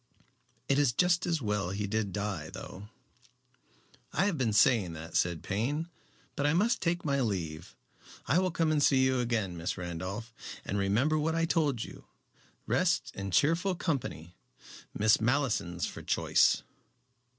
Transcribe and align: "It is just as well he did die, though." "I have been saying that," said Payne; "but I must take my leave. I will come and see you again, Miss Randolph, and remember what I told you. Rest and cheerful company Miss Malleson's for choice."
"It 0.67 0.79
is 0.79 0.93
just 0.93 1.27
as 1.27 1.43
well 1.43 1.69
he 1.69 1.85
did 1.85 2.11
die, 2.11 2.49
though." 2.49 2.89
"I 4.11 4.25
have 4.25 4.35
been 4.35 4.51
saying 4.51 4.93
that," 4.93 5.15
said 5.15 5.43
Payne; 5.43 5.89
"but 6.35 6.47
I 6.47 6.53
must 6.55 6.81
take 6.81 7.05
my 7.05 7.21
leave. 7.21 7.75
I 8.25 8.39
will 8.39 8.49
come 8.49 8.71
and 8.71 8.81
see 8.81 9.05
you 9.05 9.19
again, 9.19 9.55
Miss 9.55 9.77
Randolph, 9.77 10.33
and 10.65 10.79
remember 10.79 11.19
what 11.19 11.35
I 11.35 11.45
told 11.45 11.83
you. 11.83 12.05
Rest 12.65 13.11
and 13.13 13.31
cheerful 13.31 13.75
company 13.75 14.35
Miss 14.95 15.21
Malleson's 15.21 15.85
for 15.85 16.01
choice." 16.01 16.63